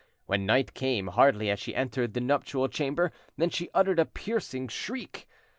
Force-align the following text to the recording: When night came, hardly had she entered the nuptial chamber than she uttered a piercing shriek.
When 0.25 0.47
night 0.47 0.73
came, 0.73 1.09
hardly 1.09 1.49
had 1.49 1.59
she 1.59 1.75
entered 1.75 2.15
the 2.15 2.21
nuptial 2.21 2.67
chamber 2.67 3.11
than 3.37 3.51
she 3.51 3.69
uttered 3.71 3.99
a 3.99 4.05
piercing 4.07 4.67
shriek. 4.67 5.27